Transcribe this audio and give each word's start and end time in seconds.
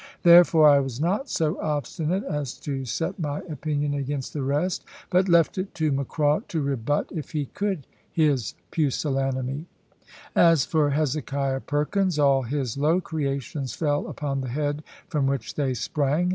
Therefore 0.23 0.67
I 0.67 0.79
was 0.79 0.99
not 0.99 1.29
so 1.29 1.61
obstinate 1.61 2.23
as 2.23 2.53
to 2.61 2.85
set 2.85 3.19
my 3.19 3.41
opinion 3.41 3.93
against 3.93 4.33
the 4.33 4.41
rest; 4.41 4.83
but 5.11 5.29
left 5.29 5.59
it 5.59 5.75
to 5.75 5.91
Mr 5.91 5.95
Macraw 6.07 6.47
to 6.47 6.59
rebut, 6.59 7.11
if 7.11 7.33
he 7.33 7.45
could, 7.45 7.85
his 8.11 8.55
pusillanimity. 8.71 9.67
As 10.35 10.65
for 10.65 10.89
Hezekiah 10.89 11.59
Perkins, 11.59 12.17
all 12.17 12.41
his 12.41 12.77
low 12.79 12.99
creations 12.99 13.75
fell 13.75 14.07
upon 14.07 14.41
the 14.41 14.49
head 14.49 14.83
from 15.07 15.27
which 15.27 15.53
they 15.53 15.75
sprang. 15.75 16.29